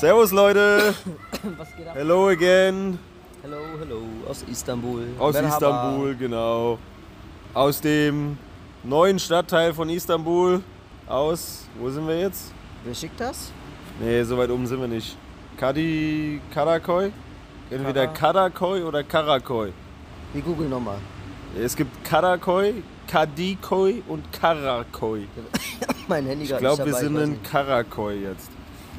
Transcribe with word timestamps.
Servus 0.00 0.30
Leute! 0.30 0.94
Was 1.58 1.76
geht 1.76 1.86
ab? 1.86 1.94
Hello 1.94 2.28
again! 2.28 2.98
Hello, 3.42 3.58
hello, 3.78 4.00
aus 4.26 4.42
Istanbul. 4.50 5.08
Aus 5.18 5.34
Merhaba. 5.34 5.54
Istanbul, 5.56 6.14
genau. 6.14 6.78
Aus 7.52 7.82
dem 7.82 8.38
neuen 8.82 9.18
Stadtteil 9.18 9.74
von 9.74 9.90
Istanbul. 9.90 10.62
Aus, 11.06 11.66
wo 11.78 11.90
sind 11.90 12.08
wir 12.08 12.18
jetzt? 12.18 12.50
Wer 12.82 12.94
schickt 12.94 13.20
das? 13.20 13.52
Nee, 14.00 14.22
so 14.22 14.38
weit 14.38 14.48
oben 14.48 14.66
sind 14.66 14.80
wir 14.80 14.88
nicht. 14.88 15.18
Kadi 15.58 16.40
Karakoy? 16.54 17.12
Entweder 17.70 18.06
Karakoy 18.06 18.82
oder 18.82 19.04
Karakoy. 19.04 19.70
Wir 20.32 20.40
googeln 20.40 20.70
nochmal. 20.70 20.96
Es 21.62 21.76
gibt 21.76 22.02
Karakoy, 22.04 22.82
Kadikoy 23.06 24.02
und 24.08 24.32
Karakoy. 24.32 25.28
mein 26.08 26.24
Handy 26.24 26.44
Ich 26.44 26.56
glaube, 26.56 26.86
wir 26.86 26.94
sind 26.94 27.18
in. 27.18 27.42
Karakoy 27.42 28.22
jetzt. 28.22 28.50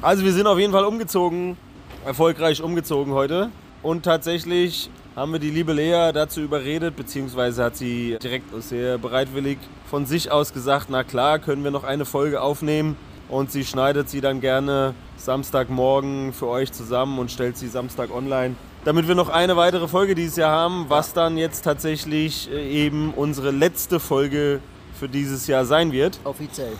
Also 0.02 0.24
wir 0.24 0.32
sind 0.32 0.48
auf 0.48 0.58
jeden 0.58 0.72
Fall 0.72 0.84
umgezogen, 0.84 1.56
erfolgreich 2.04 2.60
umgezogen 2.60 3.12
heute. 3.12 3.52
Und 3.84 4.04
tatsächlich 4.04 4.90
haben 5.14 5.30
wir 5.30 5.38
die 5.38 5.50
liebe 5.50 5.72
Lea 5.72 6.10
dazu 6.12 6.40
überredet, 6.40 6.96
beziehungsweise 6.96 7.62
hat 7.62 7.76
sie 7.76 8.18
direkt 8.20 8.46
sehr 8.64 8.98
bereitwillig 8.98 9.58
von 9.88 10.04
sich 10.04 10.32
aus 10.32 10.52
gesagt, 10.52 10.88
na 10.90 11.04
klar, 11.04 11.38
können 11.38 11.62
wir 11.62 11.70
noch 11.70 11.84
eine 11.84 12.04
Folge 12.04 12.42
aufnehmen. 12.42 12.96
Und 13.28 13.52
sie 13.52 13.64
schneidet 13.64 14.10
sie 14.10 14.20
dann 14.20 14.40
gerne 14.40 14.94
Samstagmorgen 15.18 16.32
für 16.32 16.48
euch 16.48 16.72
zusammen 16.72 17.20
und 17.20 17.30
stellt 17.30 17.56
sie 17.56 17.68
Samstag 17.68 18.12
online. 18.12 18.56
Damit 18.84 19.06
wir 19.06 19.14
noch 19.14 19.28
eine 19.28 19.56
weitere 19.56 19.86
Folge 19.86 20.16
dieses 20.16 20.34
Jahr 20.34 20.50
haben, 20.50 20.86
was 20.88 21.12
dann 21.12 21.36
jetzt 21.36 21.62
tatsächlich 21.62 22.50
äh, 22.50 22.86
eben 22.86 23.14
unsere 23.14 23.52
letzte 23.52 24.00
Folge 24.00 24.58
für 24.98 25.08
dieses 25.08 25.46
Jahr 25.46 25.64
sein 25.64 25.92
wird. 25.92 26.18
Offiziell. 26.24 26.72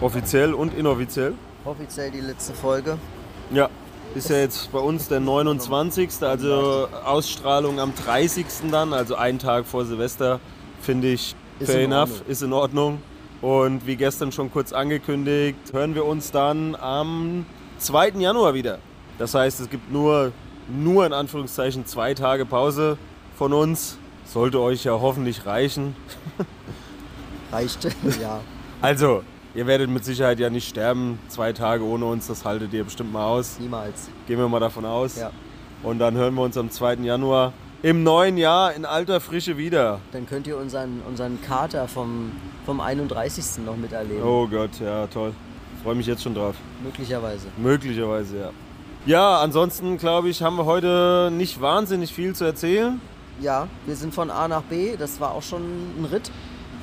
Offiziell 0.00 0.54
und 0.54 0.72
inoffiziell. 0.78 1.34
Offiziell 1.64 2.10
die 2.10 2.20
letzte 2.20 2.54
Folge. 2.54 2.98
Ja, 3.50 3.68
ist 4.14 4.30
ja 4.30 4.36
jetzt 4.36 4.72
bei 4.72 4.78
uns 4.78 5.08
der 5.08 5.20
29. 5.20 6.10
Also 6.22 6.88
Ausstrahlung 7.04 7.78
am 7.78 7.92
30. 7.94 8.46
dann, 8.70 8.92
also 8.92 9.14
einen 9.14 9.38
Tag 9.38 9.66
vor 9.66 9.84
Silvester, 9.84 10.40
finde 10.80 11.08
ich 11.12 11.34
Ist 11.60 11.70
fair 11.70 11.84
in 11.84 11.92
enough, 11.92 12.10
Ordnung. 12.10 12.28
ist 12.28 12.42
in 12.42 12.52
Ordnung. 12.52 13.02
Und 13.40 13.86
wie 13.86 13.96
gestern 13.96 14.32
schon 14.32 14.52
kurz 14.52 14.72
angekündigt, 14.72 15.58
hören 15.72 15.94
wir 15.94 16.04
uns 16.04 16.30
dann 16.30 16.74
am 16.76 17.46
2. 17.78 18.10
Januar 18.18 18.54
wieder. 18.54 18.78
Das 19.18 19.34
heißt, 19.34 19.60
es 19.60 19.70
gibt 19.70 19.90
nur, 19.90 20.32
nur 20.68 21.06
in 21.06 21.12
Anführungszeichen 21.12 21.86
zwei 21.86 22.14
Tage 22.14 22.44
Pause 22.46 22.98
von 23.36 23.52
uns. 23.52 23.98
Sollte 24.24 24.60
euch 24.60 24.84
ja 24.84 24.92
hoffentlich 25.00 25.46
reichen. 25.46 25.94
Reicht. 27.50 27.84
ja. 28.20 28.40
Also, 28.80 29.22
ihr 29.54 29.66
werdet 29.66 29.90
mit 29.90 30.04
Sicherheit 30.04 30.38
ja 30.38 30.50
nicht 30.50 30.68
sterben. 30.68 31.18
Zwei 31.28 31.52
Tage 31.52 31.84
ohne 31.84 32.04
uns, 32.06 32.26
das 32.26 32.44
haltet 32.44 32.72
ihr 32.72 32.84
bestimmt 32.84 33.12
mal 33.12 33.26
aus. 33.26 33.58
Niemals. 33.58 34.08
Gehen 34.26 34.38
wir 34.38 34.48
mal 34.48 34.60
davon 34.60 34.84
aus. 34.84 35.18
Ja. 35.18 35.30
Und 35.82 35.98
dann 35.98 36.14
hören 36.14 36.34
wir 36.34 36.42
uns 36.42 36.56
am 36.56 36.70
2. 36.70 36.94
Januar 36.96 37.52
im 37.82 38.04
neuen 38.04 38.36
Jahr 38.36 38.72
in 38.74 38.84
alter 38.84 39.20
Frische 39.20 39.56
wieder. 39.56 40.00
Dann 40.12 40.26
könnt 40.26 40.46
ihr 40.46 40.56
unseren, 40.56 41.02
unseren 41.08 41.42
Kater 41.42 41.88
vom, 41.88 42.30
vom 42.64 42.80
31. 42.80 43.64
noch 43.64 43.76
miterleben. 43.76 44.22
Oh 44.22 44.46
Gott, 44.46 44.78
ja, 44.80 45.06
toll. 45.08 45.32
Freue 45.82 45.96
mich 45.96 46.06
jetzt 46.06 46.22
schon 46.22 46.34
drauf. 46.34 46.54
Möglicherweise. 46.82 47.48
Möglicherweise, 47.56 48.38
ja. 48.38 48.50
Ja, 49.04 49.40
ansonsten 49.40 49.98
glaube 49.98 50.28
ich, 50.28 50.42
haben 50.42 50.56
wir 50.56 50.64
heute 50.64 51.32
nicht 51.32 51.60
wahnsinnig 51.60 52.14
viel 52.14 52.36
zu 52.36 52.44
erzählen. 52.44 53.00
Ja, 53.40 53.66
wir 53.86 53.96
sind 53.96 54.14
von 54.14 54.30
A 54.30 54.46
nach 54.46 54.62
B. 54.62 54.96
Das 54.96 55.18
war 55.18 55.32
auch 55.32 55.42
schon 55.42 55.62
ein 55.62 56.04
Ritt. 56.04 56.30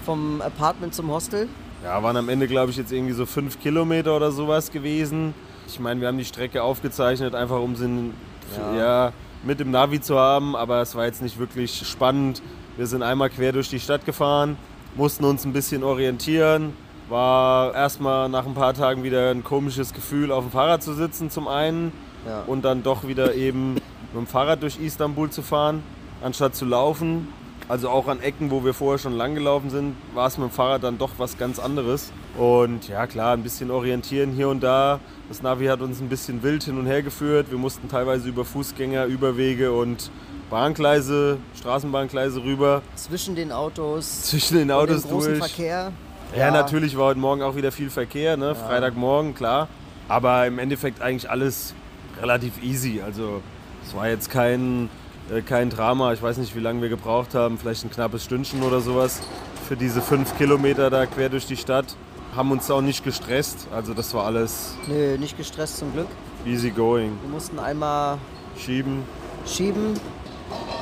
Vom 0.06 0.41
Apartment 0.41 0.94
zum 0.94 1.09
Hostel. 1.09 1.47
Ja, 1.84 2.03
waren 2.03 2.17
am 2.17 2.29
Ende, 2.29 2.47
glaube 2.47 2.72
ich, 2.72 2.78
jetzt 2.78 2.91
irgendwie 2.91 3.13
so 3.13 3.25
fünf 3.25 3.59
Kilometer 3.62 4.16
oder 4.16 4.31
sowas 4.31 4.72
gewesen. 4.72 5.34
Ich 5.67 5.79
meine, 5.79 6.01
wir 6.01 6.07
haben 6.07 6.17
die 6.17 6.25
Strecke 6.25 6.62
aufgezeichnet, 6.63 7.35
einfach 7.35 7.59
um 7.59 7.75
sie 7.75 8.12
Ja. 8.57 8.75
ja. 8.75 9.13
mit 9.44 9.59
dem 9.59 9.72
Navi 9.72 10.01
zu 10.01 10.18
haben, 10.18 10.56
aber 10.56 10.81
es 10.81 10.95
war 10.95 11.06
jetzt 11.06 11.22
nicht 11.22 11.39
wirklich 11.39 11.88
spannend. 11.88 12.41
Wir 12.75 12.88
sind 12.88 13.03
einmal 13.03 13.29
quer 13.29 13.53
durch 13.53 13.69
die 13.69 13.79
Stadt 13.79 14.06
gefahren, 14.06 14.57
mussten 14.95 15.23
uns 15.23 15.45
ein 15.45 15.53
bisschen 15.53 15.84
orientieren. 15.84 16.73
War 17.07 17.73
erstmal 17.73 18.28
nach 18.29 18.45
ein 18.45 18.53
paar 18.53 18.73
Tagen 18.73 19.03
wieder 19.03 19.31
ein 19.31 19.44
komisches 19.44 19.94
Gefühl, 19.94 20.31
auf 20.31 20.44
dem 20.44 20.51
Fahrrad 20.51 20.84
zu 20.84 20.94
sitzen, 20.94 21.29
zum 21.29 21.47
einen, 21.47 21.91
Ja. 22.28 22.44
und 22.47 22.63
dann 22.66 22.84
doch 22.84 23.07
wieder 23.07 23.34
eben 23.35 23.75
mit 23.75 23.84
dem 24.16 24.28
Fahrrad 24.28 24.62
durch 24.62 24.78
Istanbul 24.79 25.29
zu 25.29 25.41
fahren, 25.41 25.81
anstatt 26.22 26.56
zu 26.56 26.66
laufen. 26.66 27.29
Also 27.69 27.90
auch 27.90 28.07
an 28.07 28.19
Ecken, 28.19 28.50
wo 28.50 28.66
wir 28.66 28.74
vorher 28.74 28.97
schon 28.97 29.16
lang 29.16 29.35
gelaufen 29.35 29.69
sind, 29.69 29.96
war 30.16 30.25
es 30.25 30.40
mit 30.40 30.50
dem 30.50 30.52
Fahrrad 30.52 30.84
dann 30.84 30.97
doch 30.97 31.12
was 31.19 31.38
ganz 31.38 31.59
anderes. 31.59 32.12
Und 32.35 32.88
ja 32.88 33.06
klar, 33.06 33.34
ein 33.34 33.44
bisschen 33.44 33.69
orientieren 33.69 34.31
hier 34.31 34.50
und 34.50 34.62
da. 34.62 35.00
Das 35.28 35.44
Navi 35.44 35.68
hat 35.68 35.81
uns 35.81 36.02
ein 36.02 36.09
bisschen 36.09 36.41
wild 36.41 36.63
hin 36.63 36.80
und 36.80 36.88
her 36.88 37.03
geführt. 37.03 37.52
Wir 37.52 37.59
mussten 37.59 37.88
teilweise 37.88 38.28
über 38.28 38.44
Fußgänger, 38.44 39.06
Überwege 39.06 39.72
und 39.72 40.09
Bahngleise, 40.50 41.38
Straßenbahngleise 41.59 42.44
rüber. 42.44 42.81
Zwischen 42.96 43.35
den 43.35 43.52
Autos. 43.52 44.24
Zwischen 44.24 44.57
den 44.57 44.72
und 44.72 44.75
Autos 44.75 45.03
dem 45.03 45.12
großen 45.12 45.38
durch. 45.38 45.53
Verkehr. 45.53 45.91
Ja, 46.36 46.50
natürlich 46.50 46.97
war 46.97 47.06
heute 47.06 47.19
Morgen 47.19 47.44
auch 47.44 47.56
wieder 47.56 47.72
viel 47.72 47.91
Verkehr, 47.91 48.36
ne? 48.36 48.56
Freitagmorgen, 48.56 49.36
klar. 49.36 49.68
Aber 50.07 50.47
im 50.47 50.57
Endeffekt 50.57 51.03
eigentlich 51.03 51.30
alles 51.30 51.75
relativ 52.19 52.63
easy. 52.63 53.00
Also 53.06 53.41
es 53.86 53.96
war 53.96 54.09
jetzt 54.09 54.31
kein, 54.31 54.90
äh, 55.31 55.41
kein 55.41 55.69
Drama. 55.69 56.13
Ich 56.13 56.22
weiß 56.22 56.38
nicht, 56.38 56.56
wie 56.56 56.59
lange 56.59 56.81
wir 56.81 56.90
gebraucht 56.90 57.35
haben. 57.35 57.57
Vielleicht 57.57 57.84
ein 57.85 57.91
knappes 57.91 58.23
Stündchen 58.23 58.62
oder 58.63 58.81
sowas 58.81 59.22
für 59.67 59.75
diese 59.78 60.01
fünf 60.01 60.38
Kilometer 60.38 60.90
da 60.90 61.06
quer 61.06 61.29
durch 61.29 61.45
die 61.45 61.57
Stadt. 61.57 61.85
Haben 62.35 62.51
uns 62.51 62.69
auch 62.69 62.81
nicht 62.81 63.03
gestresst. 63.03 63.68
Also 63.73 63.94
das 63.94 64.13
war 64.13 64.25
alles 64.25 64.73
Nö, 64.88 65.18
nicht 65.18 65.38
gestresst 65.38 65.78
zum 65.78 65.91
Glück. 65.94 66.07
easy 66.45 66.69
going. 66.69 67.18
Wir 67.22 67.29
mussten 67.29 67.59
einmal 67.59 68.18
Schieben. 68.57 69.03
schieben. 69.45 69.94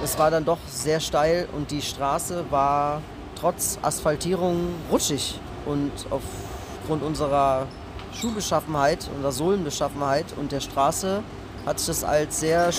Es 0.03 0.17
war 0.19 0.29
dann 0.31 0.45
doch 0.45 0.59
sehr 0.69 0.99
steil 0.99 1.47
und 1.55 1.71
die 1.71 1.81
Straße 1.81 2.45
war 2.49 3.01
trotz 3.39 3.77
Asphaltierung 3.81 4.69
rutschig. 4.91 5.39
Und 5.65 5.91
aufgrund 6.09 7.03
unserer 7.03 7.65
Schuhbeschaffenheit, 8.13 9.09
unserer 9.15 9.31
Sohlenbeschaffenheit 9.33 10.25
und 10.37 10.51
der 10.51 10.61
Straße 10.61 11.21
hat 11.65 11.79
sich 11.79 11.87
das 11.87 12.03
als 12.05 12.39
sehr, 12.39 12.71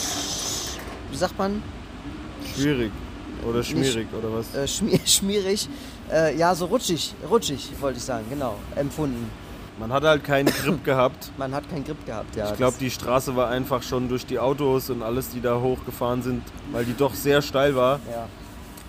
wie 1.10 1.16
sagt 1.16 1.38
man, 1.38 1.62
Schwierig. 2.54 2.92
Oder 3.48 3.62
schmierig 3.62 4.08
oder 4.16 4.32
was? 4.32 4.54
äh, 4.54 4.66
schmier 4.66 4.98
schmierig, 5.06 5.68
äh, 6.10 6.36
ja 6.36 6.54
so 6.54 6.66
rutschig, 6.66 7.14
rutschig 7.30 7.70
wollte 7.80 7.98
ich 7.98 8.04
sagen, 8.04 8.24
genau, 8.28 8.56
empfunden. 8.74 9.30
Man 9.78 9.92
hat 9.92 10.02
halt 10.02 10.24
keinen 10.24 10.46
Grip 10.46 10.82
gehabt. 10.84 11.30
Man 11.38 11.54
hat 11.54 11.70
keinen 11.70 11.84
Grip 11.84 12.04
gehabt, 12.04 12.34
ja. 12.34 12.50
Ich 12.50 12.56
glaube, 12.56 12.76
die 12.80 12.90
Straße 12.90 13.36
war 13.36 13.48
einfach 13.48 13.84
schon 13.84 14.08
durch 14.08 14.26
die 14.26 14.40
Autos 14.40 14.90
und 14.90 15.02
alles, 15.04 15.30
die 15.30 15.40
da 15.40 15.60
hochgefahren 15.60 16.20
sind, 16.22 16.42
weil 16.72 16.84
die 16.84 16.96
doch 16.96 17.14
sehr 17.14 17.42
steil 17.42 17.76
war. 17.76 18.00
ja, 18.10 18.26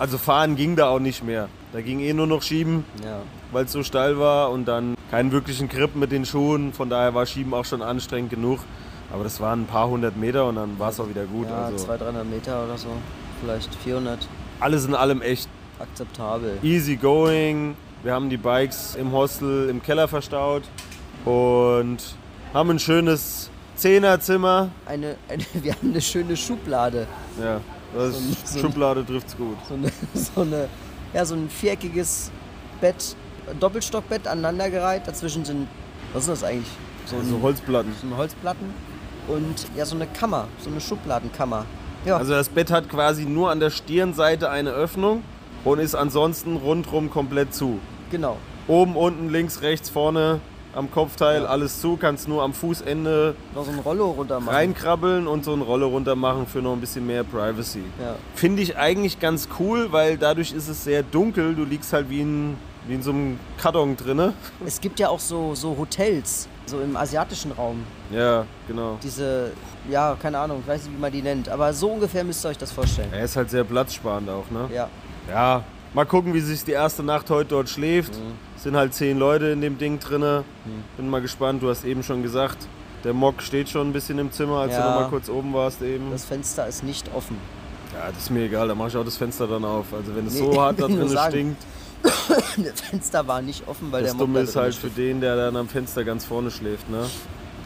Also 0.00 0.18
fahren 0.18 0.56
ging 0.56 0.74
da 0.74 0.88
auch 0.88 0.98
nicht 0.98 1.22
mehr. 1.22 1.48
Da 1.72 1.80
ging 1.80 2.00
eh 2.00 2.12
nur 2.12 2.26
noch 2.26 2.42
Schieben, 2.42 2.84
ja. 3.04 3.20
weil 3.52 3.66
es 3.66 3.72
so 3.72 3.84
steil 3.84 4.18
war 4.18 4.50
und 4.50 4.66
dann 4.66 4.96
keinen 5.12 5.30
wirklichen 5.30 5.68
Grip 5.68 5.94
mit 5.94 6.10
den 6.10 6.26
Schuhen. 6.26 6.72
Von 6.72 6.90
daher 6.90 7.14
war 7.14 7.24
Schieben 7.24 7.54
auch 7.54 7.64
schon 7.64 7.82
anstrengend 7.82 8.30
genug. 8.30 8.58
Aber 9.12 9.24
das 9.24 9.40
waren 9.40 9.62
ein 9.62 9.66
paar 9.66 9.88
hundert 9.88 10.16
Meter 10.16 10.46
und 10.46 10.56
dann 10.56 10.78
war 10.78 10.90
es 10.90 11.00
auch 11.00 11.08
wieder 11.08 11.24
gut. 11.24 11.48
ja 11.48 11.64
also 11.66 11.84
200, 11.84 12.00
300 12.08 12.26
Meter 12.30 12.64
oder 12.64 12.78
so, 12.78 12.88
vielleicht 13.40 13.74
400, 13.76 14.28
alles 14.60 14.84
in 14.86 14.94
allem 14.94 15.20
echt 15.22 15.48
akzeptabel. 15.78 16.58
easy 16.62 16.96
going. 16.96 17.74
Wir 18.02 18.14
haben 18.14 18.30
die 18.30 18.36
Bikes 18.36 18.94
im 18.94 19.12
Hostel 19.12 19.68
im 19.68 19.82
Keller 19.82 20.08
verstaut 20.08 20.62
und 21.24 21.98
haben 22.54 22.70
ein 22.70 22.78
schönes 22.78 23.50
Zehnerzimmer. 23.76 24.70
Eine, 24.86 25.16
eine, 25.28 25.44
wir 25.62 25.72
haben 25.74 25.90
eine 25.90 26.00
schöne 26.00 26.36
Schublade. 26.36 27.06
Ja, 27.42 27.60
das 27.94 28.14
So 28.14 28.18
ein- 28.20 28.36
so 28.44 28.58
ein- 28.58 28.62
Schublade 28.62 29.04
trifft's 29.04 29.36
gut. 29.36 29.56
So, 29.68 29.74
eine, 29.74 29.90
so, 30.14 30.40
eine, 30.42 30.68
ja, 31.12 31.24
so 31.24 31.34
ein 31.34 31.50
viereckiges 31.50 32.30
Bett, 32.80 33.16
Doppelstockbett 33.58 34.26
aneinandergereiht. 34.28 35.06
Dazwischen 35.06 35.44
sind, 35.44 35.66
was 36.12 36.22
ist 36.22 36.28
das 36.28 36.44
eigentlich? 36.44 36.70
So, 37.06 37.16
ein, 37.16 37.26
So 37.28 37.40
Holzplatten. 37.42 37.92
so 38.00 38.06
ein 38.06 38.16
Holzplatten 38.16 38.72
und 39.28 39.66
ja, 39.76 39.84
so 39.84 39.94
eine 39.96 40.06
Kammer, 40.06 40.48
so 40.62 40.70
eine 40.70 40.80
Schubladenkammer. 40.80 41.64
Ja, 42.04 42.16
Also 42.16 42.32
das 42.32 42.48
Bett 42.48 42.70
hat 42.70 42.88
quasi 42.88 43.24
nur 43.26 43.50
an 43.50 43.60
der 43.60 43.70
Stirnseite 43.70 44.48
eine 44.50 44.70
Öffnung 44.70 45.22
und 45.64 45.78
ist 45.78 45.94
ansonsten 45.94 46.56
rundrum 46.56 47.10
komplett 47.10 47.54
zu. 47.54 47.78
genau. 48.10 48.36
Oben, 48.68 48.94
unten, 48.94 49.30
links, 49.30 49.62
rechts, 49.62 49.90
vorne 49.90 50.38
am 50.76 50.88
Kopfteil, 50.92 51.44
alles 51.44 51.80
zu, 51.80 51.96
kannst 51.96 52.28
nur 52.28 52.44
am 52.44 52.52
Fußende 52.54 53.34
Noch 53.52 53.64
so 53.64 53.72
ein 53.72 53.80
Rollo 53.80 54.10
runter 54.10 54.38
machen. 54.38 54.54
reinkrabbeln 54.54 55.26
und 55.26 55.44
so 55.44 55.52
eine 55.54 55.64
Rolle 55.64 55.86
runter 55.86 56.14
machen 56.14 56.46
für 56.46 56.62
noch 56.62 56.74
ein 56.74 56.80
bisschen 56.80 57.04
mehr 57.04 57.24
Privacy. 57.24 57.82
Ja. 58.00 58.14
Finde 58.36 58.62
ich 58.62 58.76
eigentlich 58.76 59.18
ganz 59.18 59.48
cool, 59.58 59.88
weil 59.90 60.16
dadurch 60.16 60.52
ist 60.52 60.68
es 60.68 60.84
sehr 60.84 61.02
dunkel. 61.02 61.56
Du 61.56 61.64
liegst 61.64 61.92
halt 61.92 62.08
wie 62.08 62.20
in, 62.20 62.56
wie 62.86 62.94
in 62.94 63.02
so 63.02 63.10
einem 63.10 63.40
Karton 63.58 63.96
drinne. 63.96 64.34
Es 64.64 64.80
gibt 64.80 65.00
ja 65.00 65.08
auch 65.08 65.18
so, 65.20 65.56
so 65.56 65.76
Hotels, 65.76 66.46
so 66.70 66.80
im 66.80 66.96
asiatischen 66.96 67.52
Raum. 67.52 67.84
Ja, 68.10 68.46
genau. 68.66 68.98
Diese, 69.02 69.50
ja, 69.90 70.16
keine 70.20 70.38
Ahnung, 70.38 70.60
ich 70.62 70.68
weiß 70.68 70.84
nicht, 70.84 70.96
wie 70.96 71.00
man 71.00 71.12
die 71.12 71.22
nennt. 71.22 71.48
Aber 71.48 71.72
so 71.72 71.90
ungefähr 71.90 72.24
müsst 72.24 72.44
ihr 72.44 72.48
euch 72.50 72.58
das 72.58 72.72
vorstellen. 72.72 73.08
Er 73.12 73.24
ist 73.24 73.36
halt 73.36 73.50
sehr 73.50 73.64
platzsparend 73.64 74.30
auch, 74.30 74.50
ne? 74.50 74.68
Ja. 74.74 74.88
Ja, 75.28 75.64
mal 75.94 76.06
gucken, 76.06 76.32
wie 76.34 76.40
sich 76.40 76.64
die 76.64 76.72
erste 76.72 77.02
Nacht 77.02 77.28
heute 77.30 77.50
dort 77.50 77.68
schläft. 77.68 78.12
Es 78.56 78.62
sind 78.62 78.76
halt 78.76 78.94
zehn 78.94 79.18
Leute 79.18 79.46
in 79.48 79.60
dem 79.60 79.76
Ding 79.78 79.98
drinne. 80.00 80.44
Bin 80.96 81.08
mal 81.08 81.20
gespannt. 81.20 81.62
Du 81.62 81.68
hast 81.68 81.84
eben 81.84 82.02
schon 82.02 82.22
gesagt, 82.22 82.58
der 83.04 83.12
Mock 83.14 83.42
steht 83.42 83.68
schon 83.68 83.88
ein 83.88 83.92
bisschen 83.92 84.18
im 84.18 84.30
Zimmer, 84.32 84.58
als 84.60 84.74
du 84.74 84.80
Ja. 84.80 84.90
noch 84.94 85.00
mal 85.02 85.08
kurz 85.08 85.28
oben 85.28 85.52
warst 85.54 85.82
eben. 85.82 86.10
Das 86.10 86.24
Fenster 86.24 86.66
ist 86.66 86.82
nicht 86.84 87.10
offen. 87.14 87.36
ja, 87.94 88.08
das 88.08 88.24
ist 88.24 88.30
mir 88.30 88.44
egal. 88.44 88.68
Da 88.68 88.74
mache 88.74 88.88
ich 88.88 88.96
auch 88.96 89.04
das 89.04 89.16
Fenster 89.16 89.46
dann 89.46 89.64
auf. 89.64 89.86
Also 89.92 90.14
wenn 90.14 90.26
es 90.26 90.34
Nee, 90.34 90.40
so 90.52 90.60
hart 90.60 90.80
da 90.80 90.86
drin 90.88 91.08
stinkt. 91.28 91.62
Das 92.56 92.80
Fenster 92.80 93.26
war 93.26 93.42
nicht 93.42 93.66
offen, 93.68 93.90
weil 93.92 94.02
Das 94.02 94.12
der 94.12 94.18
Mob 94.18 94.26
Dumme 94.28 94.40
ist 94.40 94.56
halt 94.56 94.74
für 94.74 94.88
den, 94.90 95.20
der 95.20 95.36
dann 95.36 95.56
am 95.56 95.68
Fenster 95.68 96.04
ganz 96.04 96.24
vorne 96.24 96.50
schläft, 96.50 96.88
ne? 96.90 97.06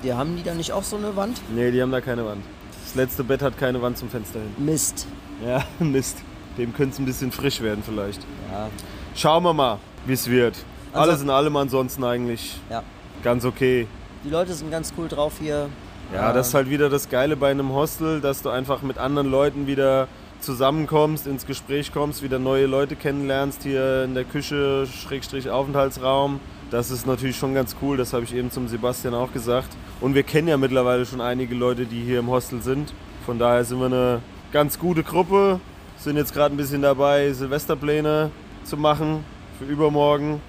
Die 0.03 0.13
haben 0.13 0.37
die 0.37 0.43
da 0.43 0.55
nicht 0.55 0.73
auch 0.73 0.83
so 0.83 0.97
eine 0.97 1.17
Wand? 1.17 1.41
Nee, 1.55 1.71
die 1.71 1.81
haben 1.81 1.91
da 1.93 2.01
keine 2.01 2.25
Wand. 2.27 2.43
Das 2.85 2.95
letzte 2.95 3.25
Bett 3.25 3.43
hat 3.43 3.57
keine 3.59 3.81
Wand 3.81 3.97
zum 3.99 4.11
Fenster 4.11 4.39
hin. 4.41 4.53
Mist. 4.65 5.07
Ja, 5.45 5.65
Mist. 5.85 6.19
Dem 6.59 6.73
könnte 6.75 6.93
es 6.95 6.99
ein 6.99 7.05
bisschen 7.07 7.33
frisch 7.33 7.61
werden 7.61 7.83
vielleicht. 7.85 8.21
Ja. 8.53 8.69
Schauen 9.15 9.43
wir 9.45 9.53
mal, 9.55 9.79
wie 10.07 10.13
es 10.13 10.29
wird. 10.29 10.57
Also- 10.93 11.11
Alles 11.11 11.23
in 11.23 11.31
allem 11.31 11.57
ansonsten 11.57 12.05
eigentlich 12.05 12.61
ja. 12.71 12.83
ganz 13.23 13.45
okay. 13.45 13.87
Die 14.25 14.31
Leute 14.31 14.55
sind 14.55 14.71
ganz 14.71 14.93
cool 14.97 15.09
drauf 15.09 15.35
hier. 15.41 15.69
Ja, 16.13 16.33
das 16.33 16.49
ist 16.49 16.55
halt 16.55 16.69
wieder 16.71 16.89
das 16.91 17.09
Geile 17.09 17.35
bei 17.37 17.51
einem 17.51 17.73
Hostel, 17.73 18.21
dass 18.21 18.43
du 18.43 18.51
einfach 18.51 18.83
mit 18.83 18.99
anderen 18.99 19.31
Leuten 19.31 19.67
wieder 19.67 20.07
zusammenkommst, 20.45 21.27
ins 21.27 21.47
Gespräch 21.47 21.93
kommst, 21.93 22.23
wieder 22.23 22.39
neue 22.39 22.67
Leute 22.67 22.97
kennenlernst 22.97 23.63
hier 23.63 24.05
in 24.05 24.15
der 24.15 24.25
Küche, 24.25 24.87
Schrägstrich 24.87 25.51
Aufenthaltsraum. 25.51 26.41
Das 26.71 26.91
ist 26.91 27.07
natürlich 27.07 27.37
schon 27.37 27.55
ganz 27.55 27.77
cool, 27.83 27.97
das 27.97 28.13
habe 28.13 28.25
ich 28.25 28.35
eben 28.35 28.51
zum 28.51 28.69
Sebastian 28.69 29.15
auch 29.15 29.33
gesagt. 29.33 29.69
Und 30.01 30.15
wir 30.15 30.23
kennen 30.23 30.49
ja 30.49 30.57
mittlerweile 30.57 31.07
schon 31.07 31.21
einige 31.21 31.55
Leute, 31.55 31.87
die 31.87 32.03
hier 32.03 32.19
im 32.19 32.29
Hostel 32.29 32.63
sind. 32.63 32.93
Von 33.25 33.39
daher 33.39 33.65
sind 33.65 33.79
wir 33.79 33.87
eine 33.87 34.21
ganz 34.53 34.79
gute 34.79 35.03
Gruppe. 35.03 35.61
Sind 35.97 36.17
jetzt 36.17 36.35
gerade 36.35 36.55
ein 36.55 36.57
bisschen 36.57 36.83
dabei, 36.83 37.33
Silvesterpläne 37.33 38.31
zu 38.65 38.77
machen 38.77 39.25
für 39.59 39.65
übermorgen. 39.65 40.41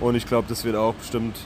Und 0.00 0.14
ich 0.14 0.26
glaube, 0.26 0.46
das 0.48 0.64
wird 0.64 0.76
auch 0.76 0.94
bestimmt 0.94 1.36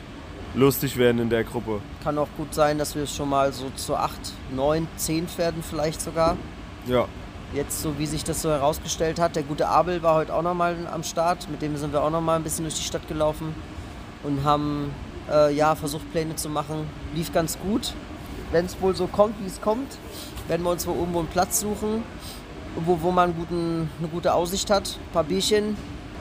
lustig 0.55 0.97
werden 0.97 1.21
in 1.21 1.31
der 1.31 1.45
Gruppe. 1.45 1.81
Kann 2.03 2.19
auch 2.19 2.29
gut 2.37 2.53
sein, 2.53 2.79
dass 2.79 2.95
wir 2.95 3.07
schon 3.07 3.29
mal 3.29 3.53
so 3.53 3.71
zu 3.77 3.95
8, 3.95 4.19
9, 4.55 4.89
10 4.97 5.27
werden 5.37 5.63
vielleicht 5.63 6.01
sogar. 6.01 6.37
Ja, 6.87 7.07
Jetzt, 7.53 7.81
so 7.81 7.99
wie 7.99 8.07
sich 8.07 8.25
das 8.25 8.43
so 8.43 8.51
herausgestellt 8.51 9.21
hat, 9.21 9.37
der 9.37 9.45
gute 9.45 9.69
Abel 9.69 10.03
war 10.03 10.17
heute 10.17 10.35
auch 10.35 10.43
nochmal 10.43 10.77
am 10.93 11.03
Start. 11.05 11.49
Mit 11.49 11.63
dem 11.63 11.77
sind 11.77 11.93
wir 11.93 12.03
auch 12.03 12.11
nochmal 12.11 12.37
ein 12.37 12.43
bisschen 12.43 12.65
durch 12.65 12.75
die 12.75 12.83
Stadt 12.83 13.07
gelaufen 13.07 13.55
und 14.25 14.45
haben 14.45 14.93
äh, 15.31 15.55
ja, 15.55 15.75
versucht, 15.75 16.11
Pläne 16.11 16.35
zu 16.35 16.49
machen. 16.49 16.89
Lief 17.15 17.33
ganz 17.33 17.59
gut. 17.59 17.95
Wenn 18.51 18.67
es 18.67 18.81
wohl 18.81 18.95
so 18.95 19.07
kommt, 19.07 19.35
wie 19.43 19.47
es 19.47 19.61
kommt, 19.61 19.97
werden 20.49 20.63
wir 20.63 20.71
uns 20.71 20.87
wohl 20.87 20.97
irgendwo 20.97 21.21
einen 21.21 21.29
Platz 21.29 21.61
suchen, 21.61 22.03
wo, 22.85 22.99
wo 23.01 23.11
man 23.11 23.35
guten, 23.35 23.89
eine 23.99 24.09
gute 24.09 24.35
Aussicht 24.35 24.71
hat. 24.71 24.89
Ein 24.89 25.13
paar 25.13 25.25
Bierchen. 25.25 25.77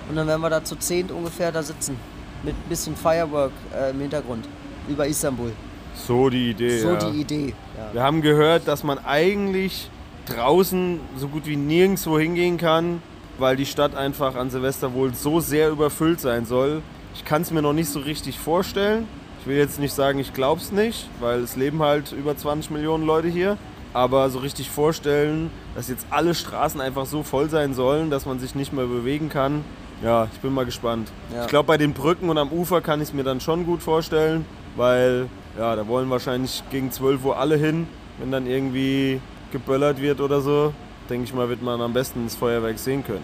Und 0.09 0.15
dann 0.15 0.27
werden 0.27 0.41
wir 0.41 0.49
da 0.49 0.63
zu 0.63 0.75
zehnt 0.75 1.11
ungefähr 1.11 1.51
da 1.51 1.63
sitzen. 1.63 1.97
Mit 2.43 2.53
ein 2.55 2.69
bisschen 2.69 2.95
Firework 2.95 3.51
äh, 3.75 3.89
im 3.89 3.99
Hintergrund. 3.99 4.47
Über 4.87 5.07
Istanbul. 5.07 5.51
so 5.95 6.29
die 6.29 6.51
Idee. 6.51 6.79
So 6.79 6.89
ja. 6.89 7.09
die 7.09 7.21
Idee. 7.21 7.53
Ja. 7.75 7.93
Wir 7.93 8.03
haben 8.03 8.21
gehört, 8.21 8.67
dass 8.67 8.83
man 8.83 9.03
eigentlich 9.03 9.89
draußen 10.25 10.99
so 11.17 11.27
gut 11.27 11.45
wie 11.45 11.55
nirgendwo 11.55 12.19
hingehen 12.19 12.57
kann, 12.57 13.01
weil 13.37 13.55
die 13.55 13.65
Stadt 13.65 13.95
einfach 13.95 14.35
an 14.35 14.49
Silvester 14.49 14.93
wohl 14.93 15.13
so 15.13 15.39
sehr 15.39 15.69
überfüllt 15.69 16.19
sein 16.19 16.45
soll. 16.45 16.81
Ich 17.13 17.25
kann 17.25 17.41
es 17.41 17.51
mir 17.51 17.61
noch 17.61 17.73
nicht 17.73 17.89
so 17.89 17.99
richtig 17.99 18.39
vorstellen. 18.39 19.07
Ich 19.41 19.47
will 19.47 19.57
jetzt 19.57 19.79
nicht 19.79 19.93
sagen, 19.93 20.19
ich 20.19 20.33
glaube 20.33 20.61
es 20.61 20.71
nicht, 20.71 21.07
weil 21.19 21.39
es 21.41 21.55
leben 21.55 21.81
halt 21.81 22.11
über 22.11 22.35
20 22.35 22.71
Millionen 22.71 23.05
Leute 23.05 23.27
hier. 23.27 23.57
Aber 23.93 24.29
so 24.29 24.39
richtig 24.39 24.69
vorstellen, 24.69 25.49
dass 25.73 25.87
jetzt 25.87 26.07
alle 26.09 26.35
Straßen 26.35 26.81
einfach 26.81 27.05
so 27.05 27.23
voll 27.23 27.49
sein 27.49 27.73
sollen, 27.73 28.09
dass 28.09 28.25
man 28.25 28.39
sich 28.39 28.53
nicht 28.53 28.73
mehr 28.73 28.85
bewegen 28.87 29.29
kann. 29.29 29.63
Ja, 30.03 30.27
ich 30.33 30.39
bin 30.39 30.53
mal 30.53 30.65
gespannt. 30.65 31.09
Ja. 31.33 31.43
Ich 31.43 31.47
glaube, 31.47 31.67
bei 31.67 31.77
den 31.77 31.93
Brücken 31.93 32.29
und 32.29 32.37
am 32.37 32.51
Ufer 32.51 32.81
kann 32.81 33.01
ich 33.01 33.09
es 33.09 33.13
mir 33.13 33.23
dann 33.23 33.39
schon 33.39 33.65
gut 33.65 33.81
vorstellen, 33.81 34.45
weil 34.75 35.27
ja, 35.57 35.75
da 35.77 35.87
wollen 35.87 36.09
wahrscheinlich 36.09 36.63
gegen 36.71 36.91
12 36.91 37.23
Uhr 37.23 37.37
alle 37.37 37.55
hin. 37.55 37.87
Wenn 38.19 38.31
dann 38.31 38.47
irgendwie 38.47 39.21
geböllert 39.51 40.01
wird 40.01 40.21
oder 40.21 40.41
so, 40.41 40.73
denke 41.09 41.25
ich 41.25 41.33
mal, 41.33 41.47
wird 41.49 41.61
man 41.61 41.81
am 41.81 41.93
besten 41.93 42.25
das 42.25 42.35
Feuerwerk 42.35 42.79
sehen 42.79 43.03
können. 43.03 43.23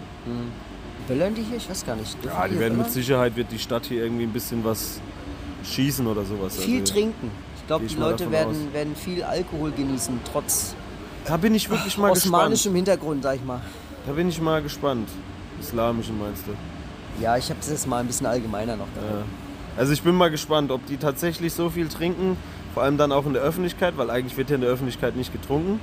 Böllern 1.08 1.34
die 1.34 1.42
hier? 1.42 1.56
Ich 1.56 1.68
weiß 1.68 1.84
gar 1.84 1.96
nicht. 1.96 2.14
Dürfen 2.22 2.36
Ja, 2.38 2.46
die 2.48 2.58
werden 2.58 2.76
mit 2.78 2.86
böllern? 2.86 2.90
Sicherheit, 2.92 3.36
wird 3.36 3.50
die 3.50 3.58
Stadt 3.58 3.86
hier 3.86 4.04
irgendwie 4.04 4.24
ein 4.24 4.32
bisschen 4.32 4.64
was 4.64 5.00
schießen 5.64 6.06
oder 6.06 6.24
sowas. 6.24 6.56
Viel 6.58 6.80
Also, 6.80 6.92
trinken. 6.92 7.30
Ich 7.56 7.66
glaube, 7.66 7.84
ich 7.84 7.94
die 7.94 8.00
Leute 8.00 8.30
werden, 8.30 8.72
werden 8.72 8.96
viel 8.96 9.22
Alkohol 9.22 9.70
genießen, 9.72 10.18
trotz 10.30 10.74
Da 11.24 11.36
bin 11.36 11.54
ich 11.54 11.70
wirklich 11.70 11.96
mal 11.98 12.12
gespannt. 12.12 12.34
osmanischem 12.34 12.74
Hintergrund, 12.74 13.22
sag 13.22 13.36
ich 13.36 13.44
mal. 13.44 13.60
Da 14.06 14.12
bin 14.12 14.28
ich 14.28 14.40
mal 14.40 14.60
gespannt. 14.62 15.08
Islamischen 15.60 16.18
meinst 16.18 16.44
du? 16.46 16.52
Ja, 17.22 17.36
ich 17.36 17.48
habe 17.50 17.60
das 17.60 17.70
jetzt 17.70 17.86
mal 17.86 17.98
ein 17.98 18.06
bisschen 18.06 18.26
allgemeiner 18.26 18.76
noch. 18.76 18.86
Ja. 18.96 19.22
Also 19.76 19.92
ich 19.92 20.02
bin 20.02 20.14
mal 20.16 20.30
gespannt, 20.30 20.70
ob 20.70 20.84
die 20.86 20.96
tatsächlich 20.96 21.52
so 21.52 21.70
viel 21.70 21.88
trinken, 21.88 22.36
vor 22.74 22.82
allem 22.82 22.96
dann 22.98 23.12
auch 23.12 23.26
in 23.26 23.32
der 23.34 23.42
Öffentlichkeit, 23.42 23.94
weil 23.96 24.10
eigentlich 24.10 24.36
wird 24.36 24.50
ja 24.50 24.56
in 24.56 24.62
der 24.62 24.70
Öffentlichkeit 24.70 25.16
nicht 25.16 25.32
getrunken. 25.32 25.80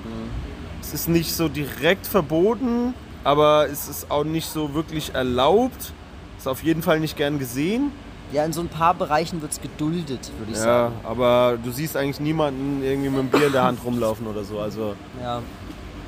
Es 0.82 0.94
ist 0.94 1.08
nicht 1.10 1.34
so 1.34 1.48
direkt 1.50 2.08
verboten, 2.08 2.94
aber 3.24 3.68
es 3.70 3.88
ist 3.88 4.10
auch 4.10 4.24
nicht 4.24 4.48
so 4.50 4.74
wirklich 4.74 5.14
erlaubt. 5.14 5.94
Ist 6.38 6.48
auf 6.48 6.64
jeden 6.64 6.82
Fall 6.82 7.00
nicht 7.00 7.18
gern 7.18 7.38
gesehen. 7.38 7.92
Ja, 8.32 8.46
in 8.46 8.54
so 8.54 8.62
ein 8.62 8.68
paar 8.70 8.94
Bereichen 8.94 9.42
wird 9.42 9.52
es 9.52 9.62
geduldet, 9.62 10.32
würde 10.38 10.52
ich 10.52 10.58
Ja, 10.58 10.64
sagen. 10.64 10.96
aber 11.04 11.58
du 11.64 11.72
siehst 11.72 11.98
eigentlich 11.98 12.20
niemanden 12.20 12.82
irgendwie 12.84 13.10
mit 13.10 13.20
einem 13.20 13.30
Bier 13.30 13.48
in 13.48 13.54
der 13.54 13.64
Hand 13.64 13.80
rumlaufen 13.84 14.28
oder 14.28 14.44
so. 14.44 14.60
Also 14.60 14.94
Ja. 15.22 15.42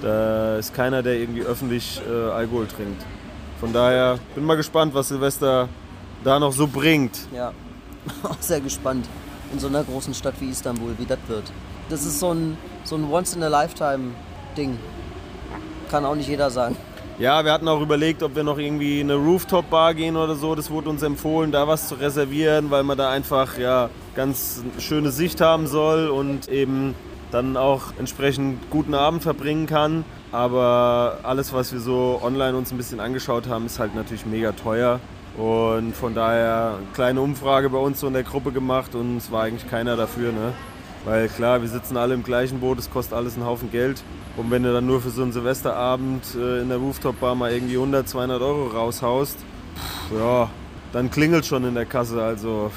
da 0.01 0.57
ist 0.57 0.74
keiner, 0.74 1.01
der 1.04 1.16
irgendwie 1.16 1.42
öffentlich 1.42 2.00
äh, 2.10 2.30
Alkohol 2.31 2.68
trinkt. 2.68 3.04
Von 3.60 3.74
daher 3.74 4.19
bin 4.36 4.45
mal 4.45 4.56
gespannt, 4.56 4.94
was 4.94 5.07
Silvester 5.10 5.68
da 6.24 6.39
noch 6.39 6.54
so 6.54 6.68
bringt. 6.68 7.18
ja. 7.36 7.51
Auch 8.24 8.38
sehr 8.39 8.60
gespannt. 8.62 9.07
In 9.53 9.59
so 9.59 9.68
einer 9.68 9.83
großen 9.83 10.13
Stadt 10.13 10.36
wie 10.39 10.50
Istanbul, 10.50 10.95
wie 10.98 11.06
das 11.06 11.19
wird. 11.27 11.44
Das 11.89 12.06
ist 12.06 12.19
so 12.19 12.33
ein, 12.33 12.57
so 12.83 12.95
ein 12.95 13.12
Once-in-a-Lifetime-Ding. 13.12 14.77
Kann 15.90 16.06
auch 16.06 16.16
nicht 16.16 16.30
jeder 16.30 16.49
sagen. 16.49 16.78
Ja, 17.19 17.44
wir 17.44 17.52
hatten 17.52 17.68
auch 17.68 17.81
überlegt, 17.81 18.23
ob 18.23 18.35
wir 18.35 18.44
noch 18.44 18.57
irgendwie 18.57 19.02
in 19.02 19.11
eine 19.11 19.19
Rooftop-Bar 19.19 19.94
gehen 19.94 20.16
oder 20.16 20.35
so. 20.35 20.56
Das 20.56 20.71
wurde 20.71 20.90
uns 20.90 21.04
empfohlen, 21.04 21.52
da 21.52 21.68
was 21.68 21.87
zu 21.87 21.95
reservieren, 21.95 22.71
weil 22.71 22.83
man 22.83 22.97
da 22.97 23.11
einfach 23.11 23.57
ja 23.57 23.90
ganz 24.16 24.64
schöne 24.80 25.11
Sicht 25.11 25.42
haben 25.42 25.68
soll 25.68 26.07
und 26.07 26.47
eben 26.47 26.95
dann 27.30 27.57
auch 27.57 27.94
entsprechend 27.99 28.69
guten 28.71 28.94
Abend 28.94 29.21
verbringen 29.21 29.68
kann. 29.68 30.06
Aber 30.31 31.19
alles, 31.23 31.54
was 31.54 31.73
wir 31.73 31.80
so 31.80 32.19
online 32.23 32.57
uns 32.57 32.71
ein 32.71 32.78
bisschen 32.78 32.99
angeschaut 32.99 33.47
haben, 33.47 33.66
ist 33.66 33.80
halt 33.80 33.94
natürlich 33.95 34.25
mega 34.25 34.54
teuer. 34.54 34.99
Und 35.38 35.95
von 35.95 36.14
daher 36.14 36.76
eine 36.78 36.88
kleine 36.94 37.21
Umfrage 37.21 37.69
bei 37.69 37.78
uns 37.78 38.00
so 38.00 38.07
in 38.07 38.14
der 38.14 38.23
Gruppe 38.23 38.52
gemacht 38.52 38.95
und 38.95 39.18
es 39.18 39.31
war 39.31 39.44
eigentlich 39.44 39.69
keiner 39.69 39.95
dafür. 39.95 40.31
Ne? 40.31 40.54
Weil 41.06 41.30
klar, 41.30 41.61
wir 41.61 41.69
sitzen 41.69 41.97
alle 41.97 42.14
im 42.14 42.23
gleichen 42.23 42.59
Boot, 42.59 42.78
es 42.80 42.90
kostet 42.90 43.14
alles 43.14 43.35
einen 43.35 43.45
Haufen 43.45 43.71
Geld. 43.71 44.04
Und 44.38 44.52
wenn 44.52 44.64
du 44.64 44.71
dann 44.71 44.85
nur 44.85 45.02
für 45.02 45.09
so 45.09 45.23
einen 45.23 45.31
Silvesterabend 45.31 46.23
äh, 46.35 46.61
in 46.61 46.69
der 46.69 46.78
Rooftop-Bar 46.78 47.35
mal 47.35 47.52
irgendwie 47.52 47.76
100, 47.76 48.07
200 48.07 48.42
Euro 48.42 48.68
raushaust, 48.68 49.38
pff, 49.38 50.18
ja, 50.18 50.50
dann 50.94 51.09
klingelt 51.09 51.45
schon 51.45 51.66
in 51.66 51.76
der 51.76 51.85
Kasse. 51.85 52.21
Also 52.21 52.71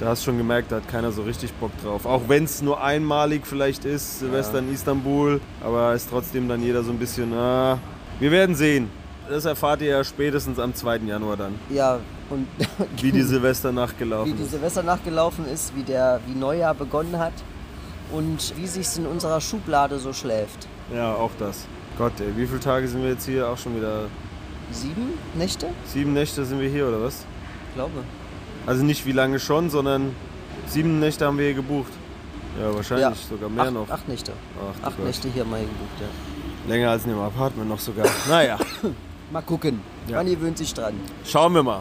da 0.00 0.08
hast 0.08 0.22
du 0.22 0.30
schon 0.30 0.38
gemerkt, 0.38 0.72
da 0.72 0.76
hat 0.76 0.88
keiner 0.88 1.12
so 1.12 1.22
richtig 1.22 1.52
Bock 1.54 1.70
drauf. 1.82 2.06
Auch 2.06 2.22
wenn 2.28 2.44
es 2.44 2.62
nur 2.62 2.82
einmalig 2.82 3.46
vielleicht 3.46 3.84
ist, 3.84 4.20
Silvester 4.20 4.58
in 4.58 4.72
Istanbul, 4.72 5.40
aber 5.62 5.94
ist 5.94 6.08
trotzdem 6.10 6.48
dann 6.48 6.62
jeder 6.62 6.82
so 6.82 6.90
ein 6.90 6.98
bisschen, 6.98 7.32
ah, 7.34 7.78
wir 8.18 8.30
werden 8.30 8.54
sehen. 8.56 8.88
Das 9.28 9.44
erfahrt 9.46 9.80
ihr 9.82 9.88
ja 9.88 10.04
spätestens 10.04 10.58
am 10.58 10.74
2. 10.74 10.98
Januar 10.98 11.36
dann, 11.36 11.54
Ja, 11.70 11.98
und 12.30 12.46
wie 13.02 13.10
die 13.12 13.22
Silvesternacht 13.22 13.94
wie 13.96 14.04
gelaufen 14.04 14.36
die 14.36 14.42
ist. 14.42 14.50
Silvesternacht 14.50 15.04
gelaufen 15.04 15.46
ist, 15.46 15.74
wie, 15.74 15.82
der, 15.82 16.20
wie 16.26 16.34
Neujahr 16.38 16.74
begonnen 16.74 17.18
hat 17.18 17.32
und 18.12 18.54
wie 18.56 18.66
sich's 18.66 18.96
in 18.98 19.06
unserer 19.06 19.40
Schublade 19.40 19.98
so 19.98 20.12
schläft. 20.12 20.68
Ja, 20.94 21.14
auch 21.14 21.30
das. 21.38 21.64
Gott, 21.96 22.12
ey, 22.20 22.36
wie 22.36 22.46
viele 22.46 22.60
Tage 22.60 22.86
sind 22.86 23.02
wir 23.02 23.10
jetzt 23.10 23.24
hier? 23.24 23.48
Auch 23.48 23.56
schon 23.58 23.76
wieder 23.76 24.06
Sieben 24.70 25.12
Nächte? 25.34 25.66
sieben 25.86 26.12
Nächte 26.12 26.44
sind 26.44 26.60
wir 26.60 26.68
hier 26.68 26.88
oder 26.88 27.00
was? 27.02 27.24
Ich 27.68 27.74
glaube. 27.76 27.92
Also 28.66 28.82
nicht 28.84 29.06
wie 29.06 29.12
lange 29.12 29.38
schon, 29.38 29.70
sondern 29.70 30.14
sieben 30.66 30.98
Nächte 31.00 31.26
haben 31.26 31.38
wir 31.38 31.44
hier 31.46 31.54
gebucht. 31.54 31.92
Ja, 32.60 32.74
wahrscheinlich 32.74 33.06
Ja. 33.06 33.14
sogar 33.28 33.48
mehr 33.48 33.64
acht, 33.64 33.72
noch. 33.72 33.90
Acht 33.90 34.08
Nächte. 34.08 34.32
Ach, 34.60 34.86
Acht 34.88 34.96
Gott. 34.96 35.06
Nächte 35.06 35.28
hier 35.28 35.44
mal 35.44 35.60
gebucht, 35.60 36.00
ja. 36.00 36.70
Länger 36.72 36.90
als 36.90 37.04
in 37.04 37.10
dem 37.10 37.18
Apartment 37.20 37.68
noch 37.68 37.78
sogar. 37.78 38.06
Naja, 38.28 38.58
Mal 39.30 39.42
gucken. 39.42 39.80
Ja. 40.08 40.16
Man 40.16 40.26
gewöhnt 40.26 40.58
sich 40.58 40.72
dran. 40.74 40.94
schauen 41.24 41.54
wir 41.54 41.62
mal. 41.62 41.80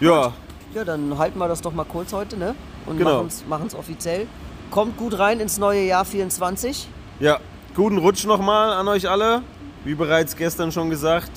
Ja, 0.00 0.32
Ja, 0.74 0.84
dann 0.84 1.18
halten 1.18 1.38
wir 1.38 1.48
das 1.48 1.60
doch 1.62 1.72
mal 1.72 1.84
kurz 1.84 2.12
heute, 2.12 2.36
ne? 2.36 2.54
und 2.86 2.96
Genau. 2.98 3.26
machen 3.48 3.66
es 3.66 3.74
offiziell. 3.74 4.26
Kommt 4.70 4.96
gut 4.96 5.18
rein 5.18 5.40
ins 5.40 5.58
neue 5.58 5.82
Jahr 5.82 6.04
24. 6.04 6.88
Ja, 7.18 7.38
guten 7.74 7.98
Rutsch 7.98 8.24
nochmal 8.24 8.72
an 8.72 8.86
euch 8.88 9.08
alle. 9.10 9.42
Wie 9.84 9.94
bereits 9.94 10.36
gestern 10.36 10.70
schon 10.70 10.88
gesagt, 10.90 11.30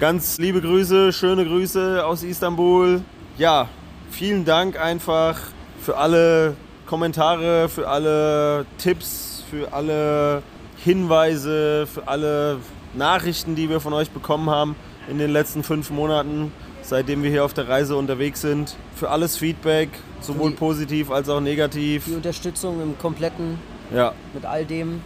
ganz 0.00 0.38
liebe 0.38 0.60
Grüße, 0.60 1.12
schöne 1.12 1.44
Grüße 1.44 2.04
aus 2.04 2.22
Istanbul. 2.24 3.02
Ja, 3.38 3.68
vielen 4.10 4.44
Dank 4.44 4.78
einfach 4.80 5.38
für 5.80 5.96
alle 5.96 6.56
Kommentare, 6.86 7.68
für 7.68 7.88
alle 7.88 8.66
Tipps, 8.78 9.44
für 9.50 9.72
alle 9.72 10.42
Hinweise, 10.76 11.86
für 11.86 12.08
alle 12.08 12.58
Nachrichten, 12.94 13.54
die 13.54 13.68
wir 13.68 13.80
von 13.80 13.92
euch 13.92 14.10
bekommen 14.10 14.50
haben 14.50 14.74
in 15.08 15.18
den 15.18 15.30
letzten 15.30 15.62
fünf 15.62 15.90
Monaten, 15.90 16.52
seitdem 16.82 17.22
wir 17.22 17.30
hier 17.30 17.44
auf 17.44 17.54
der 17.54 17.68
Reise 17.68 17.96
unterwegs 17.96 18.40
sind. 18.40 18.76
Für 18.96 19.10
alles 19.10 19.36
Feedback, 19.36 19.88
sowohl 20.20 20.50
Die- 20.50 20.56
positiv 20.56 21.10
als 21.10 21.28
auch 21.28 21.40
negativ. 21.40 22.04
Die 22.06 22.14
Unterstützung 22.14 22.80
im 22.82 22.98
kompletten, 22.98 23.58
Ja, 23.94 24.12
mit 24.32 24.44
all 24.44 24.64
dem, 24.64 25.00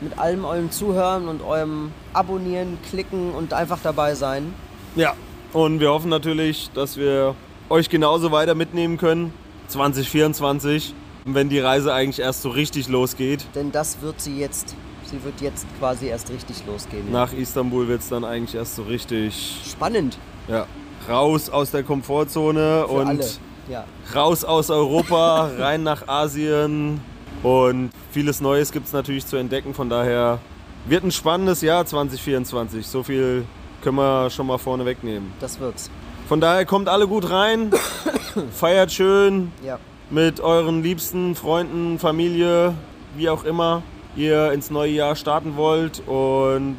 mit 0.00 0.18
allem 0.18 0.44
eurem 0.44 0.70
Zuhören 0.70 1.28
und 1.28 1.42
eurem 1.42 1.90
Abonnieren, 2.12 2.78
Klicken 2.90 3.30
und 3.32 3.52
einfach 3.52 3.78
dabei 3.82 4.14
sein. 4.14 4.52
Ja, 4.94 5.14
und 5.52 5.80
wir 5.80 5.90
hoffen 5.90 6.10
natürlich, 6.10 6.70
dass 6.74 6.96
wir 6.96 7.34
euch 7.68 7.88
genauso 7.88 8.30
weiter 8.32 8.54
mitnehmen 8.54 8.98
können 8.98 9.32
2024, 9.68 10.94
wenn 11.34 11.48
die 11.48 11.58
Reise 11.58 11.92
eigentlich 11.92 12.20
erst 12.20 12.42
so 12.42 12.50
richtig 12.50 12.88
losgeht. 12.88 13.44
Denn 13.54 13.72
das 13.72 14.00
wird 14.00 14.20
sie 14.20 14.38
jetzt, 14.38 14.74
sie 15.04 15.22
wird 15.24 15.40
jetzt 15.40 15.66
quasi 15.78 16.06
erst 16.06 16.30
richtig 16.30 16.64
losgehen. 16.66 17.10
Nach 17.10 17.32
Istanbul 17.32 17.88
wird 17.88 18.00
es 18.02 18.08
dann 18.08 18.24
eigentlich 18.24 18.54
erst 18.54 18.76
so 18.76 18.82
richtig 18.84 19.60
Spannend 19.68 20.18
ja, 20.48 20.66
raus 21.08 21.50
aus 21.50 21.70
der 21.70 21.82
Komfortzone 21.82 22.84
für 22.86 22.92
und 22.92 23.06
alle. 23.08 23.26
Ja. 23.68 23.84
raus 24.14 24.44
aus 24.44 24.70
Europa, 24.70 25.50
rein 25.58 25.82
nach 25.82 26.06
Asien. 26.06 27.00
Und 27.42 27.90
vieles 28.12 28.40
Neues 28.40 28.70
gibt 28.72 28.86
es 28.86 28.92
natürlich 28.92 29.26
zu 29.26 29.36
entdecken. 29.36 29.74
Von 29.74 29.88
daher 29.90 30.38
wird 30.86 31.04
ein 31.04 31.10
spannendes 31.12 31.60
Jahr 31.60 31.84
2024. 31.84 32.86
So 32.86 33.02
viel 33.02 33.44
können 33.82 33.96
wir 33.96 34.30
schon 34.30 34.46
mal 34.46 34.58
vorne 34.58 34.84
wegnehmen. 34.86 35.32
Das 35.40 35.58
wird's. 35.58 35.90
Von 36.28 36.40
daher 36.40 36.64
kommt 36.64 36.88
alle 36.88 37.06
gut 37.06 37.30
rein, 37.30 37.70
feiert 38.52 38.92
schön, 38.92 39.52
Ja. 39.64 39.78
Mit 40.10 40.40
euren 40.40 40.82
Liebsten, 40.82 41.34
Freunden, 41.34 41.98
Familie, 41.98 42.74
wie 43.16 43.28
auch 43.28 43.44
immer 43.44 43.82
ihr 44.16 44.52
ins 44.52 44.70
neue 44.70 44.92
Jahr 44.92 45.16
starten 45.16 45.56
wollt. 45.56 46.02
Und 46.06 46.78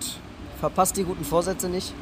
Verpasst 0.59 0.97
die 0.97 1.03
guten 1.03 1.23
Vorsätze 1.23 1.69
nicht. 1.69 1.93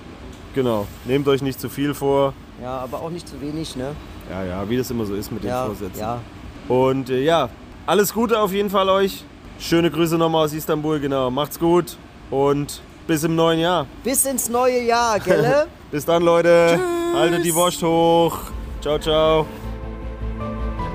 genau, 0.53 0.87
nehmt 1.05 1.27
euch 1.27 1.41
nicht 1.41 1.59
zu 1.59 1.67
viel 1.69 1.93
vor. 1.93 2.33
Ja, 2.61 2.77
aber 2.77 3.01
auch 3.01 3.09
nicht 3.09 3.27
zu 3.27 3.41
wenig, 3.41 3.75
ne? 3.75 3.91
Ja, 4.29 4.43
ja, 4.43 4.69
wie 4.69 4.77
das 4.77 4.89
immer 4.91 5.05
so 5.05 5.13
ist 5.13 5.31
mit 5.31 5.43
den 5.43 5.49
Ja, 5.49 5.65
Vorsätzen. 5.65 5.99
ja. 5.99 6.19
Und 6.69 7.09
äh, 7.09 7.21
ja, 7.21 7.49
alles 7.85 8.13
Gute 8.13 8.39
auf 8.39 8.53
jeden 8.53 8.69
Fall 8.69 8.87
euch. 8.89 9.23
Schöne 9.59 9.91
Grüße 9.91 10.17
nochmal 10.17 10.45
aus 10.45 10.53
Istanbul, 10.53 10.99
genau. 10.99 11.29
Macht's 11.29 11.59
gut 11.59 11.97
und 12.31 12.81
bis 13.07 13.23
im 13.23 13.35
neuen 13.35 13.59
Jahr. 13.59 13.85
Bis 14.03 14.25
ins 14.25 14.49
neue 14.49 14.81
Jahr, 14.83 15.19
gell? 15.19 15.67
Bis 15.91 16.05
dann, 16.05 16.23
Leute. 16.23 16.79
Haltet 17.13 17.45
die 17.45 17.53
Wurst 17.53 17.83
hoch. 17.83 18.37
Ciao, 18.81 18.97
ciao. 18.99 19.45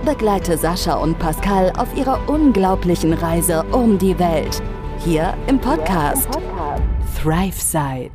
Begleite 0.04 0.56
Sascha 0.56 0.94
und 0.94 1.18
Pascal 1.18 1.72
auf 1.76 1.94
ihrer 1.94 2.28
unglaublichen 2.28 3.12
Reise 3.12 3.62
um 3.70 3.98
die 3.98 4.18
Welt. 4.18 4.62
Hier 4.98 5.34
im 5.46 5.58
Podcast 5.60 6.28
ThriveSide. 7.22 8.10